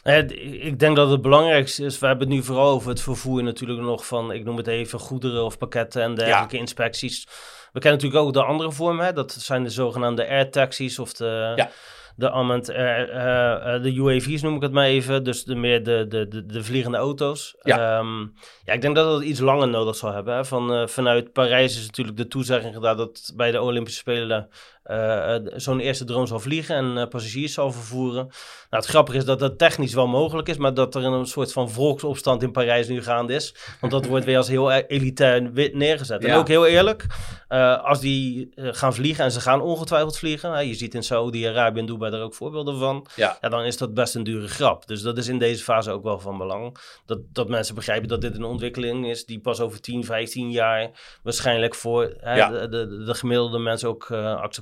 [0.04, 3.44] D- ik denk dat het belangrijkste is, we hebben het nu vooral over het vervoer
[3.44, 7.28] natuurlijk nog van, ik noem het even, goederen of pakketten en dergelijke inspecties.
[7.72, 9.14] We kennen natuurlijk ook de andere vormen, hè?
[9.14, 11.70] dat zijn de zogenaamde air taxis of de, Ja.
[12.16, 15.24] de Ament, de UAV's noem ik het maar even.
[15.24, 17.56] Dus de, meer de, de, de, de vliegende auto's.
[17.62, 17.98] Ja.
[17.98, 18.20] Ehm,
[18.64, 20.36] ja, ik denk dat het iets langer nodig zal hebben.
[20.36, 20.46] Hè.
[20.46, 24.50] Van, vanuit Parijs is natuurlijk de toezegging gedaan dat bij de Olympische Spelen
[24.86, 28.26] uh, zo'n eerste drone zal vliegen en uh, passagiers zal vervoeren.
[28.70, 31.52] Nou, het grappige is dat dat technisch wel mogelijk is, maar dat er een soort
[31.52, 33.56] van volksopstand in Parijs nu gaande is.
[33.80, 36.24] Want dat wordt weer als heel elitair neergezet.
[36.24, 37.06] En ook heel eerlijk,
[37.50, 41.86] uh, als die gaan vliegen en ze gaan ongetwijfeld vliegen, je ziet in Saudi-Arabië en
[41.86, 43.38] Dubai daar ook voorbeelden van, ja.
[43.42, 43.50] ja.
[43.50, 44.88] dan is dat best een dure grap.
[44.88, 46.78] Dus dat is in deze fase ook wel van belang.
[47.06, 50.90] Dat, dat mensen begrijpen dat dit een ontwikkeling is die pas over 10, 15 jaar
[51.24, 52.50] waarschijnlijk voor ja.
[52.50, 54.10] de, de, de, gemiddelde mensen ook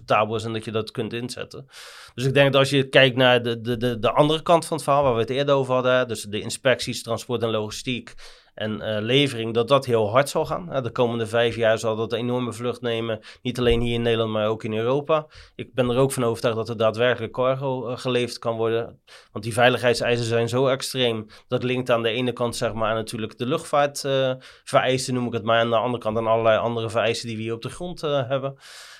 [0.09, 1.65] acceptabel en dat je dat kunt inzetten.
[2.13, 4.75] Dus ik denk dat als je kijkt naar de, de, de, de andere kant van
[4.75, 8.13] het verhaal, waar we het eerder over hadden, dus de inspecties, transport en logistiek
[8.53, 10.83] en uh, levering, dat dat heel hard zal gaan.
[10.83, 14.31] de komende vijf jaar zal dat een enorme vlucht nemen, niet alleen hier in Nederland,
[14.31, 15.27] maar ook in Europa.
[15.55, 18.99] Ik ben er ook van overtuigd dat er daadwerkelijk cargo uh, geleverd kan worden,
[19.31, 21.25] want die veiligheidseisen zijn zo extreem.
[21.47, 25.59] Dat linkt aan de ene kant zeg maar natuurlijk de luchtvaartvereisten, noem ik het maar,
[25.59, 28.57] aan de andere kant aan allerlei andere vereisten die we hier op de grond hebben.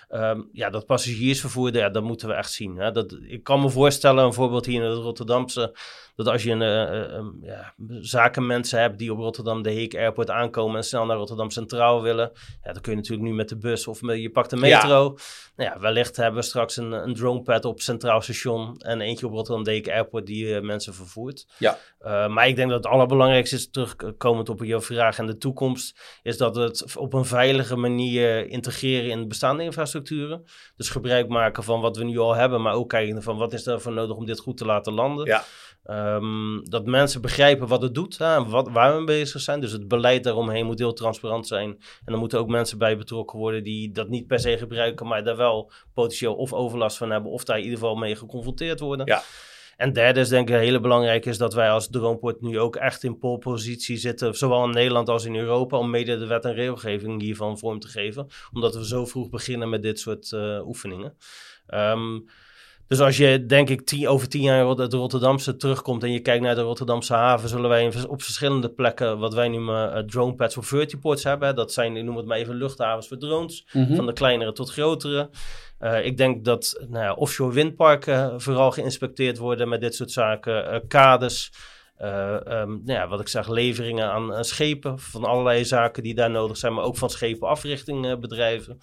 [0.10, 2.76] Um, ja, dat passagiersvervoer, ja, dat moeten we echt zien.
[2.76, 2.92] Hè.
[2.92, 5.76] Dat, ik kan me voorstellen, een voorbeeld hier in het Rotterdamse,
[6.24, 10.76] dat als je een, uh, ja, zakenmensen hebt die op Rotterdam de Heek Airport aankomen
[10.76, 12.32] en snel naar Rotterdam Centraal willen,
[12.64, 15.18] ja, dan kun je natuurlijk nu met de bus of met, je pakt de metro.
[15.56, 19.34] Nou ja, wellicht hebben we straks een, een dronepad op Centraal Station en eentje op
[19.34, 21.48] Rotterdam de Heek Airport die uh, mensen vervoert.
[21.58, 21.78] Ja.
[22.02, 26.20] Uh, maar ik denk dat het allerbelangrijkste is, terugkomend op je vraag en de toekomst,
[26.24, 30.44] is dat het op een veilige manier integreren in de bestaande infrastructuren.
[30.76, 33.66] Dus gebruik maken van wat we nu al hebben, maar ook kijken van wat is
[33.66, 35.26] er voor nodig om dit goed te laten landen.
[35.26, 35.44] Ja.
[35.90, 39.60] Um, dat mensen begrijpen wat het doet, hè, wat, waar we mee bezig zijn.
[39.60, 41.70] Dus het beleid daaromheen moet heel transparant zijn.
[42.06, 45.24] En er moeten ook mensen bij betrokken worden die dat niet per se gebruiken, maar
[45.24, 49.06] daar wel potentieel of overlast van hebben, of daar in ieder geval mee geconfronteerd worden.
[49.06, 49.24] Ja.
[49.78, 53.04] En derde is denk ik hele belangrijk is dat wij als Droneport nu ook echt
[53.04, 57.22] in polepositie zitten, zowel in Nederland als in Europa, om mede de wet en regelgeving
[57.22, 58.28] hiervan vorm te geven.
[58.54, 61.18] Omdat we zo vroeg beginnen met dit soort uh, oefeningen.
[61.74, 62.26] Um,
[62.90, 66.44] dus als je, denk ik, tien, over tien jaar het Rotterdamse terugkomt en je kijkt
[66.44, 70.58] naar de Rotterdamse haven, zullen wij op verschillende plekken wat wij noemen uh, drone pads
[70.58, 71.56] of vertiports hebben.
[71.56, 73.96] Dat zijn, ik noem het maar even, luchthavens voor drones, Mhm.
[73.96, 75.30] van de kleinere tot grotere.
[75.82, 80.74] Uh, ik denk dat nou ja, offshore windparken vooral geïnspecteerd worden met dit soort zaken.
[80.74, 81.52] Uh, kades,
[82.02, 86.16] uh, um, nou ja, wat ik zeg, leveringen aan, aan, schepen van allerlei zaken die
[86.16, 88.80] daar nodig zijn, maar ook van schepenafrichtingbedrijven.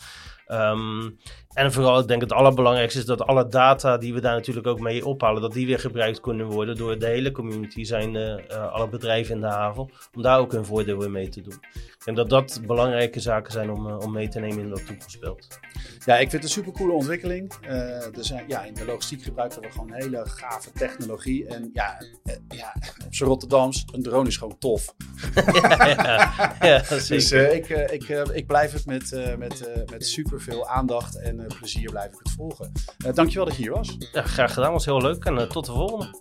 [0.46, 1.18] Um,
[1.56, 4.80] en vooral, ik denk het allerbelangrijkste is dat alle data die we daar natuurlijk ook
[4.80, 8.88] mee ophalen, dat die weer gebruikt kunnen worden door de hele community, zijn uh, alle
[8.88, 11.58] bedrijven in de haven, om daar ook hun voordeel weer mee te doen.
[11.72, 14.86] Ik denk dat dat belangrijke zaken zijn om, uh, om mee te nemen in dat
[14.86, 15.58] toekomstbeeld.
[16.04, 17.52] Ja, ik vind het een supercoole ontwikkeling.
[17.62, 17.70] Uh,
[18.04, 21.46] er zijn, ja, in de logistiek gebruiken we gewoon hele gave technologie.
[21.46, 22.02] En ja,
[22.48, 22.74] ja
[23.06, 24.94] op z'n Rotterdams, een drone is gewoon tof.
[25.34, 30.06] ja, ja, ja dus ik, ik, ik blijf het met, met, met
[30.38, 32.72] superveel aandacht en plezier blijf ik het volgen.
[33.06, 33.96] Uh, dankjewel dat je hier was.
[34.12, 36.20] Ja, graag gedaan, was heel leuk en uh, tot de volgende.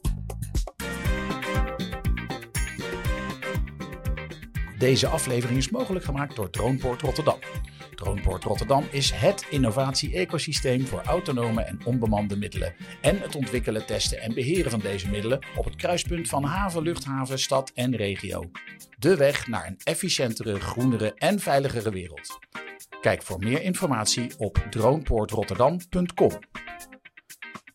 [4.78, 7.40] Deze aflevering is mogelijk gemaakt door Droneport Rotterdam.
[7.96, 14.34] Droneport Rotterdam is het innovatie-ecosysteem voor autonome en onbemande middelen en het ontwikkelen, testen en
[14.34, 18.52] beheren van deze middelen op het kruispunt van haven, luchthaven, stad en regio.
[18.98, 22.45] De weg naar een efficiëntere, groenere en veiligere wereld.
[23.06, 26.32] Kijk voor meer informatie op droneportrotterdam.com.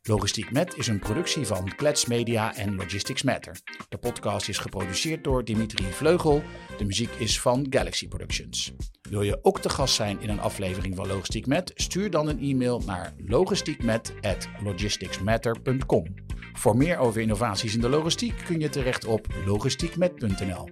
[0.03, 3.57] Logistiek Met is een productie van Klets Media en Logistics Matter.
[3.89, 6.43] De podcast is geproduceerd door Dimitri Vleugel.
[6.79, 8.73] De muziek is van Galaxy Productions.
[9.03, 11.73] Wil je ook te gast zijn in een aflevering van Logistiek Met?
[11.75, 16.05] Stuur dan een e-mail naar logistiekmet@logisticsmatter.com.
[16.53, 20.69] Voor meer over innovaties in de logistiek kun je terecht op logistiekmet.nl.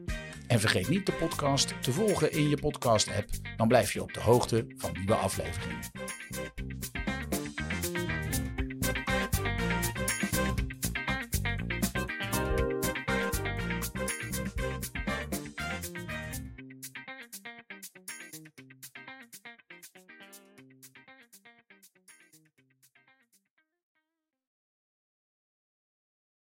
[0.48, 4.20] En vergeet niet de podcast te volgen in je podcast-app, dan blijf je op de
[4.20, 5.80] hoogte van nieuwe afleveringen.